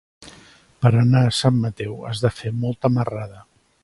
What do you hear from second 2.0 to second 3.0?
has de fer molta